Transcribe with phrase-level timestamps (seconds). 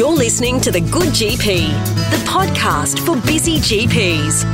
[0.00, 1.68] You're listening to The Good GP,
[2.10, 4.44] the podcast for busy GPs.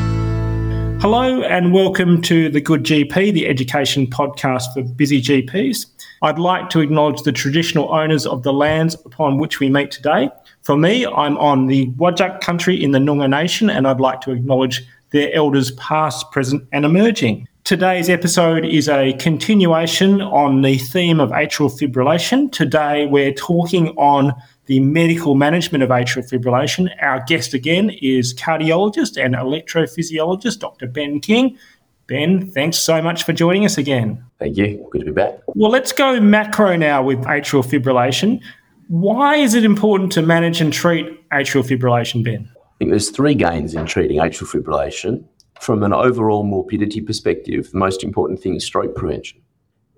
[1.01, 5.87] Hello and welcome to The Good GP, the education podcast for busy GPs.
[6.23, 10.31] I'd like to acknowledge the traditional owners of the lands upon which we meet today.
[10.63, 14.33] For me, I'm on the Whadjuk country in the Noongar Nation, and I'd like to
[14.33, 17.47] acknowledge their elders past, present, and emerging.
[17.63, 22.51] Today's episode is a continuation on the theme of atrial fibrillation.
[22.51, 24.33] Today, we're talking on
[24.67, 26.91] the medical management of atrial fibrillation.
[27.01, 30.87] Our guest again is cardiologist and electrophysiologist Dr.
[30.87, 31.59] Ben King.
[32.07, 34.25] Ben, thanks so much for joining us again.
[34.39, 34.87] Thank you.
[34.93, 35.41] Good to be back.
[35.49, 38.41] Well, let's go macro now with atrial fibrillation.
[38.89, 42.49] Why is it important to manage and treat atrial fibrillation, Ben?
[42.57, 45.25] I think there's three gains in treating atrial fibrillation.
[45.61, 49.41] From an overall morbidity perspective, the most important thing is stroke prevention.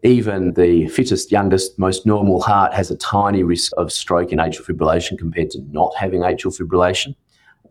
[0.05, 4.65] Even the fittest, youngest, most normal heart has a tiny risk of stroke in atrial
[4.65, 7.17] fibrillation compared to not having atrial fibrillation.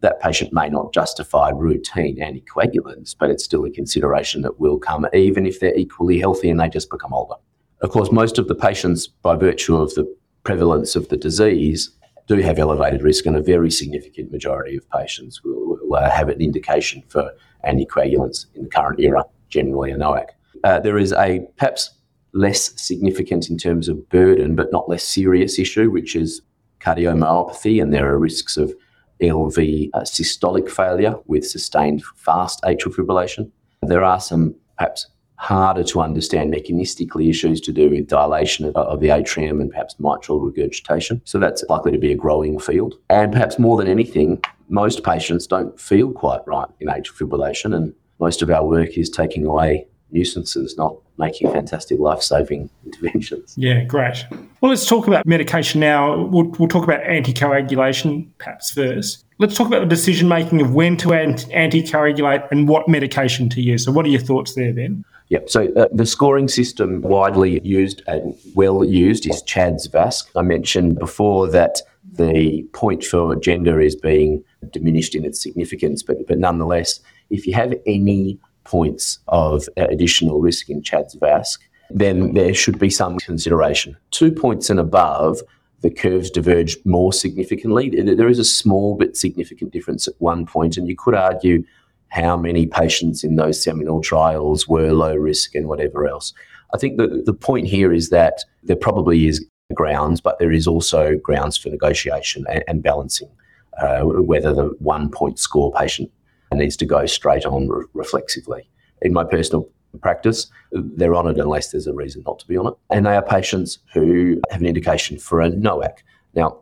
[0.02, 5.08] That patient may not justify routine anticoagulants, but it's still a consideration that will come,
[5.14, 7.36] even if they're equally healthy and they just become older.
[7.82, 11.92] Of course, most of the patients, by virtue of the prevalence of the disease,
[12.28, 16.28] do have elevated risk, and a very significant majority of patients will, will uh, have
[16.28, 17.32] an indication for
[17.66, 20.26] anticoagulants in the current era, generally a NOAC.
[20.64, 21.92] Uh, there is a perhaps
[22.38, 26.42] less significant in terms of burden, but not less serious issue, which is
[26.80, 28.74] cardiomyopathy, and there are risks of
[29.22, 33.52] LV uh, systolic failure with sustained fast atrial fibrillation.
[33.82, 39.00] There are some perhaps harder to understand mechanistically issues to do with dilation of, of,
[39.02, 41.22] the atrium and perhaps mitral regurgitation.
[41.26, 42.96] So that's likely to be a growing field.
[43.10, 47.94] And perhaps more than anything, most patients don't feel quite right in atrial fibrillation, and
[48.20, 53.56] most of our work is taking away nuisances, not making fantastic life saving interventions.
[53.58, 54.26] Yeah, great.
[54.62, 56.26] Well, let's talk about medication now.
[56.26, 59.26] We'll, we'll talk about anticoagulation perhaps first.
[59.40, 63.86] Let's talk about the decision making of when to anticoagulate and what medication to use.
[63.86, 65.04] So, what are your thoughts there, Ben?
[65.30, 65.50] Yep.
[65.50, 70.30] So uh, the scoring system widely used and well used is CHADS VASC.
[70.36, 71.82] I mentioned before that
[72.14, 77.54] the point for gender is being diminished in its significance, but, but nonetheless, if you
[77.54, 83.96] have any points of additional risk in CHADS VASC, then there should be some consideration.
[84.12, 85.42] Two points and above,
[85.82, 87.90] the curves diverge more significantly.
[87.90, 91.64] There is a small but significant difference at one point, and you could argue
[92.10, 96.34] how many patients in those seminal trials were low risk and whatever else.
[96.74, 100.68] I think the, the point here is that there probably is grounds, but there is
[100.68, 103.30] also grounds for negotiation and, and balancing
[103.78, 106.12] uh, whether the one point score patient
[106.54, 108.70] needs to go straight on re- reflexively.
[109.02, 109.70] In my personal
[110.02, 112.74] practice, they're on it unless there's a reason not to be on it.
[112.90, 116.00] And they are patients who have an indication for a NOAC.
[116.36, 116.62] Now,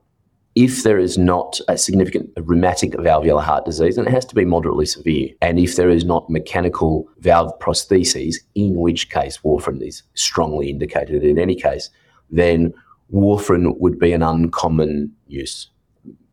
[0.55, 4.45] if there is not a significant rheumatic valvular heart disease, and it has to be
[4.45, 10.03] moderately severe, and if there is not mechanical valve prostheses, in which case warfarin is
[10.13, 11.89] strongly indicated in any case,
[12.29, 12.73] then
[13.13, 15.69] warfarin would be an uncommon use.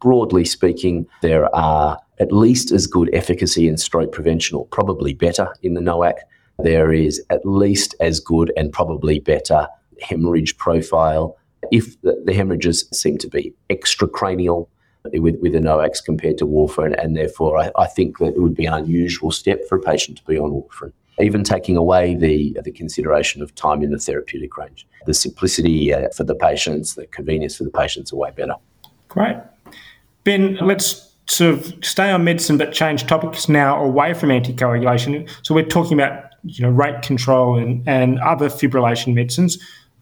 [0.00, 5.48] Broadly speaking, there are at least as good efficacy in stroke prevention, or probably better
[5.62, 6.14] in the NOAC.
[6.58, 9.68] There is at least as good and probably better
[10.00, 11.36] hemorrhage profile.
[11.70, 14.68] If the, the hemorrhages seem to be extracranial
[15.14, 18.54] with, with the NOACs compared to warfarin, and therefore I, I think that it would
[18.54, 22.56] be an unusual step for a patient to be on warfarin even taking away the
[22.64, 24.86] the consideration of time in the therapeutic range.
[25.06, 28.54] The simplicity uh, for the patients, the convenience for the patients are way better.
[29.08, 29.36] Great.
[30.24, 35.28] Ben, let's sort of stay on medicine but change topics now away from anticoagulation.
[35.42, 39.58] So we're talking about you know rate control and, and other fibrillation medicines.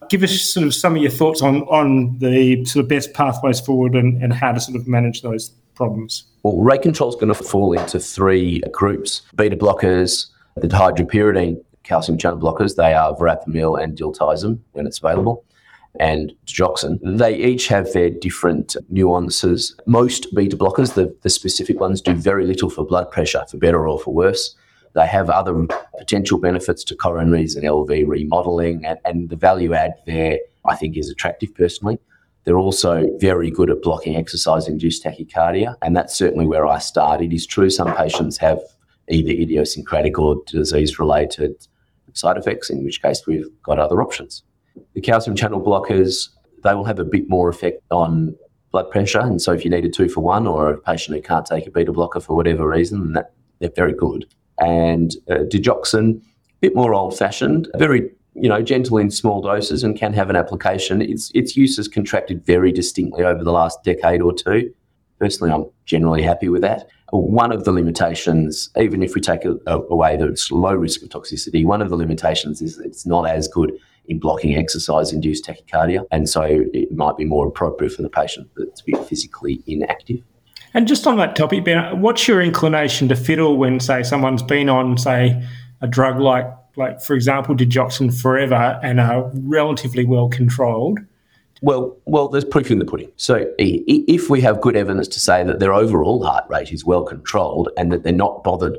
[0.09, 3.59] Give us sort of some of your thoughts on on the sort of best pathways
[3.59, 6.25] forward and, and how to sort of manage those problems.
[6.43, 10.27] Well, rate control is going to fall into three groups: beta blockers,
[10.57, 12.75] the dihydropyridine calcium channel blockers.
[12.75, 15.45] They are verapamil and diltiazem when it's available
[15.99, 16.99] and digoxin.
[17.03, 19.75] They each have their different nuances.
[19.85, 23.87] Most beta blockers, the, the specific ones, do very little for blood pressure, for better
[23.87, 24.55] or for worse.
[24.93, 25.67] They have other
[25.97, 30.97] potential benefits to coronaries and LV remodeling, and, and the value add there, I think,
[30.97, 31.99] is attractive personally.
[32.43, 37.31] They're also very good at blocking exercise induced tachycardia, and that's certainly where I started.
[37.31, 38.59] It is true some patients have
[39.09, 41.67] either idiosyncratic or disease related
[42.13, 44.43] side effects, in which case we've got other options.
[44.93, 46.29] The calcium channel blockers,
[46.63, 48.35] they will have a bit more effect on
[48.71, 49.19] blood pressure.
[49.19, 51.67] And so if you need a two for one or a patient who can't take
[51.67, 54.25] a beta blocker for whatever reason, that, they're very good.
[54.59, 56.21] And uh, digoxin, a
[56.61, 60.35] bit more old fashioned, very you know, gentle in small doses and can have an
[60.35, 61.01] application.
[61.01, 64.73] Its its use has contracted very distinctly over the last decade or two.
[65.19, 66.87] Personally, I'm generally happy with that.
[67.11, 71.81] One of the limitations, even if we take away it's low risk of toxicity, one
[71.81, 73.77] of the limitations is it's not as good
[74.07, 76.43] in blocking exercise-induced tachycardia, and so
[76.73, 80.21] it might be more appropriate for the patient to be physically inactive.
[80.73, 84.69] And just on that topic, Ben, what's your inclination to fiddle when, say, someone's been
[84.69, 85.45] on, say,
[85.81, 86.45] a drug like
[86.77, 90.99] like for example, digoxin forever and are relatively well controlled?
[91.61, 93.11] Well, well, there's proof in the pudding.
[93.17, 97.03] So, if we have good evidence to say that their overall heart rate is well
[97.03, 98.77] controlled and that they're not bothered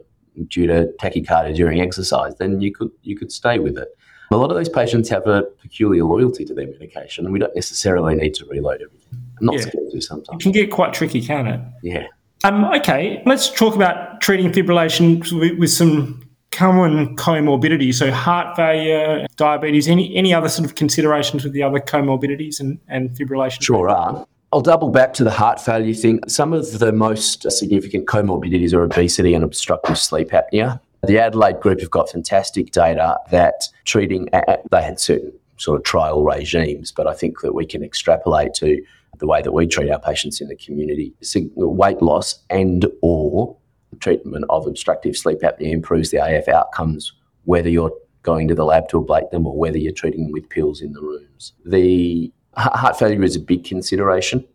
[0.48, 3.88] due to tachycardia during exercise, then you could you could stay with it.
[4.32, 7.55] A lot of these patients have a peculiar loyalty to their medication, and we don't
[7.55, 9.20] necessarily need to reload everything.
[9.40, 9.62] I'm not yeah.
[9.62, 10.40] scared to sometimes.
[10.40, 11.61] It can get quite tricky, can it?
[11.82, 12.06] Yeah.
[12.44, 19.26] Um, okay, let's talk about treating fibrillation with, with some common comorbidities, so heart failure,
[19.37, 23.62] diabetes, any any other sort of considerations with the other comorbidities and, and fibrillation?
[23.62, 24.26] Sure are.
[24.52, 26.20] I'll double back to the heart failure thing.
[26.29, 30.79] Some of the most significant comorbidities are obesity and obstructive sleep apnea.
[31.04, 34.28] The Adelaide group have got fantastic data that treating,
[34.70, 38.81] they had certain sort of trial regimes, but I think that we can extrapolate to
[39.19, 41.12] the way that we treat our patients in the community.
[41.56, 43.56] Weight loss and or
[43.99, 47.12] treatment of obstructive sleep apnea improves the AF outcomes,
[47.44, 50.48] whether you're going to the lab to ablate them or whether you're treating them with
[50.48, 51.52] pills in the rooms.
[51.66, 54.46] The heart failure is a big consideration.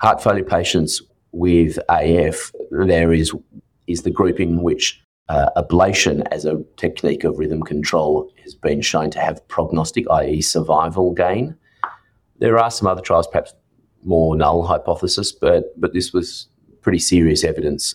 [0.00, 1.02] Heart failure patients
[1.32, 3.32] with AF, there is
[3.86, 8.80] is the group in which Uh, ablation as a technique of rhythm control has been
[8.80, 11.56] shown to have prognostic, i.e., survival gain.
[12.40, 13.54] There are some other trials, perhaps
[14.02, 16.48] more null hypothesis, but but this was
[16.80, 17.94] pretty serious evidence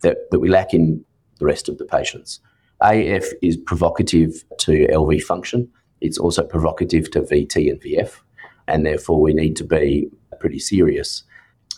[0.00, 1.04] that, that we lack in
[1.38, 2.40] the rest of the patients.
[2.80, 5.70] AF is provocative to LV function.
[6.00, 8.18] It's also provocative to VT and VF,
[8.66, 11.22] and therefore we need to be pretty serious.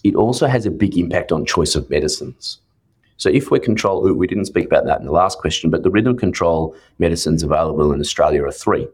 [0.02, 2.60] It also has a big impact on choice of medicines.
[3.16, 5.90] So if we control, we didn't speak about that in the last question, but the
[5.90, 8.88] rhythm control medicines available in Australia are three: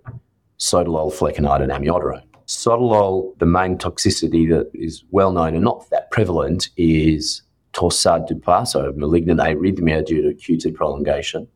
[0.58, 2.22] sotalol, flecainide, and amiodarone.
[2.46, 8.34] Sotalol, the main toxicity that is well known and not that prevalent is torsade de
[8.34, 11.46] pointes, so malignant arrhythmia due to QT prolongation.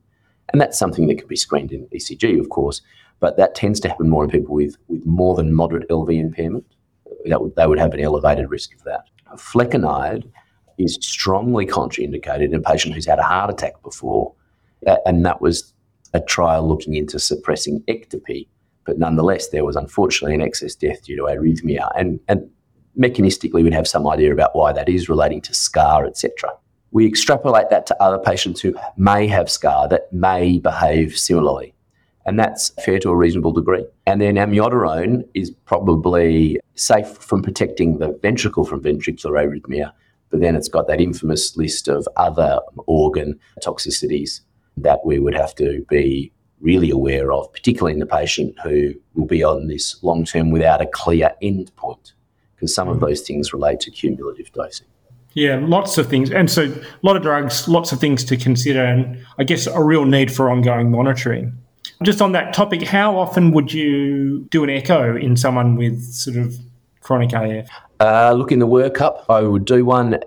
[0.53, 2.81] And that's something that can be screened in ECG, of course,
[3.19, 6.65] but that tends to happen more in people with, with more than moderate LV impairment.
[7.27, 9.05] That they would have an elevated risk of that.
[9.37, 10.31] Flecainide
[10.79, 14.35] is strongly contraindicated in a patient who's had a heart attack before,
[14.87, 15.73] uh, and that was
[16.13, 18.49] a trial looking into suppressing ectopy.
[18.87, 21.91] But nonetheless, there was unfortunately an excess death due to arrhythmia.
[21.97, 22.49] And, and
[22.99, 26.51] mechanistically we'd have some idea about why that is relating to scar, etc.
[26.93, 31.75] We extrapolate that to other patients who may have scar that may behave similarly.
[32.27, 33.85] And that's fair to a reasonable degree.
[34.07, 39.93] And then amiodarone is probably safe from protecting the ventricle from ventricular arrhythmia,
[40.35, 42.59] but then it's got that infamous list of other
[42.89, 44.41] organ toxicities
[44.77, 49.27] that we would have to be really aware of, particularly in the patient who will
[49.27, 52.15] be on this long term without a clear end point
[52.57, 53.03] because some of mm.
[53.03, 54.89] those things relate to cumulative dosing.
[55.35, 56.33] Yeah, lots of things.
[56.33, 59.85] And so a lot of drugs, lots of things to consider, and I guess a
[59.85, 61.53] real need for ongoing monitoring.
[62.03, 66.39] Just on that topic, how often would you do an echo in someone with sort
[66.39, 66.57] of
[67.05, 67.69] chronic AF?
[68.01, 70.19] Uh, look, in the workup, I would do one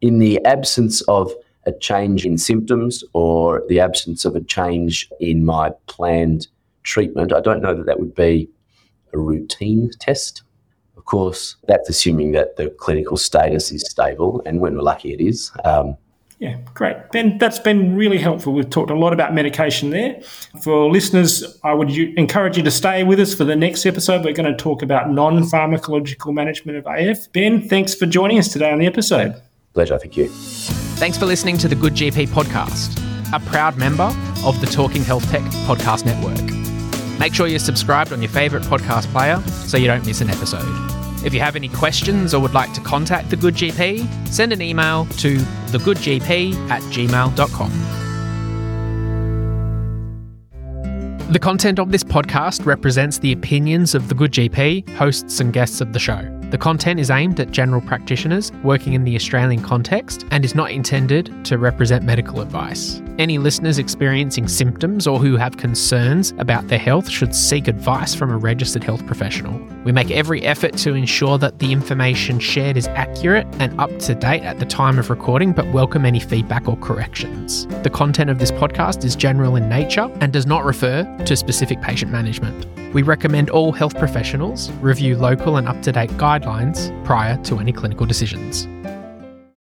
[0.00, 1.30] in the absence of
[1.66, 6.48] a change in symptoms or the absence of a change in my planned
[6.84, 7.34] treatment.
[7.34, 8.48] I don't know that that would be
[9.12, 10.42] a routine test
[10.96, 15.20] Of course, that's assuming that the clinical status is stable, and when we're lucky, it
[15.20, 15.50] is.
[15.64, 15.96] Um,
[16.40, 16.96] yeah, great.
[17.12, 18.54] Ben, that's been really helpful.
[18.54, 20.22] We've talked a lot about medication there.
[20.62, 24.24] For listeners, I would encourage you to stay with us for the next episode.
[24.24, 27.30] We're going to talk about non pharmacological management of AF.
[27.32, 29.34] Ben, thanks for joining us today on the episode.
[29.74, 29.98] Pleasure.
[29.98, 30.28] Thank you.
[30.28, 32.98] Thanks for listening to the Good GP podcast,
[33.34, 34.10] a proud member
[34.42, 37.20] of the Talking Health Tech podcast network.
[37.20, 40.89] Make sure you're subscribed on your favourite podcast player so you don't miss an episode.
[41.24, 44.62] If you have any questions or would like to contact The Good GP, send an
[44.62, 47.70] email to thegoodgp at gmail.com.
[51.32, 55.80] The content of this podcast represents the opinions of The Good GP, hosts, and guests
[55.80, 56.39] of the show.
[56.50, 60.72] The content is aimed at general practitioners working in the Australian context and is not
[60.72, 63.00] intended to represent medical advice.
[63.18, 68.32] Any listeners experiencing symptoms or who have concerns about their health should seek advice from
[68.32, 69.60] a registered health professional.
[69.84, 74.16] We make every effort to ensure that the information shared is accurate and up to
[74.16, 77.68] date at the time of recording, but welcome any feedback or corrections.
[77.84, 81.80] The content of this podcast is general in nature and does not refer to specific
[81.80, 82.66] patient management.
[82.92, 87.72] We recommend all health professionals review local and up to date guidelines prior to any
[87.72, 88.66] clinical decisions.